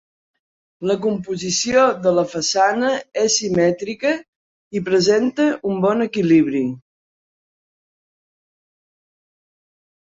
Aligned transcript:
La 0.91 0.93
composició 1.01 1.83
de 2.05 2.13
la 2.19 2.23
façana 2.31 2.89
és 3.25 3.37
simètrica 3.41 4.15
i 4.79 4.83
presenta 4.89 5.47
un 5.73 5.81
bon 5.85 6.03
equilibri. 6.09 6.67